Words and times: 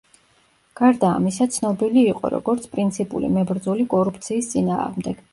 გარდა 0.79 1.09
ამისა 1.17 1.45
ცნობილი 1.57 2.05
იყო, 2.13 2.31
როგორც 2.35 2.65
პრინციპული 2.71 3.29
მებრძოლი 3.35 3.85
კორუფციის 3.93 4.49
წინააღმდეგ. 4.55 5.21